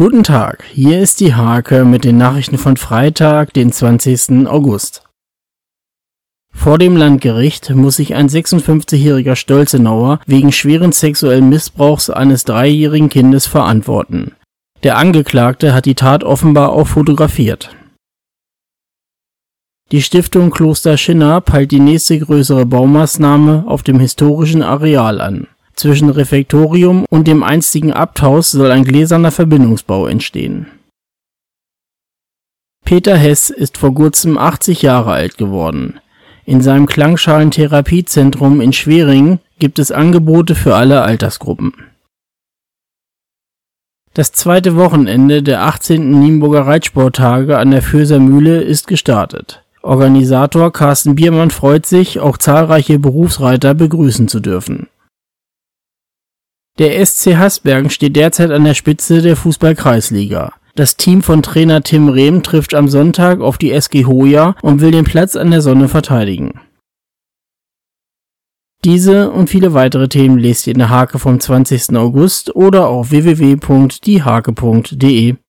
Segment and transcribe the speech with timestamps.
[0.00, 4.46] Guten Tag, hier ist die Hake mit den Nachrichten von Freitag, den 20.
[4.46, 5.02] August.
[6.54, 13.46] Vor dem Landgericht muss sich ein 56-jähriger Stolzenauer wegen schweren sexuellen Missbrauchs eines dreijährigen Kindes
[13.46, 14.32] verantworten.
[14.84, 17.68] Der Angeklagte hat die Tat offenbar auch fotografiert.
[19.92, 25.46] Die Stiftung Kloster Schinner peilt die nächste größere Baumaßnahme auf dem historischen Areal an.
[25.80, 30.66] Zwischen Refektorium und dem einstigen Abthaus soll ein gläserner Verbindungsbau entstehen.
[32.84, 35.98] Peter Hess ist vor kurzem 80 Jahre alt geworden.
[36.44, 41.72] In seinem Klangschalen-Therapiezentrum in Schwerin gibt es Angebote für alle Altersgruppen.
[44.12, 46.20] Das zweite Wochenende der 18.
[46.20, 49.64] Nienburger Reitsporttage an der Fürser Mühle ist gestartet.
[49.80, 54.89] Organisator Carsten Biermann freut sich, auch zahlreiche Berufsreiter begrüßen zu dürfen.
[56.80, 60.54] Der SC Hasbergen steht derzeit an der Spitze der Fußball-Kreisliga.
[60.74, 64.90] Das Team von Trainer Tim Rehm trifft am Sonntag auf die SG Hoja und will
[64.90, 66.58] den Platz an der Sonne verteidigen.
[68.82, 71.98] Diese und viele weitere Themen lest ihr in der Hake vom 20.
[71.98, 75.34] August oder auf www.diehake.de.